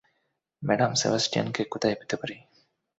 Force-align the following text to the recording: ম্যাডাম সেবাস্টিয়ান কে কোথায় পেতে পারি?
ম্যাডাম 0.63 0.91
সেবাস্টিয়ান 0.95 1.47
কে 1.51 1.61
কোথায় 1.65 1.95
পেতে 1.99 2.15
পারি? 2.21 2.35